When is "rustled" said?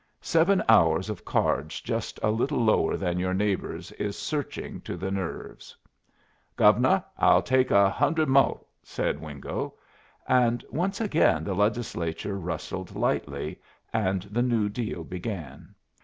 12.39-12.95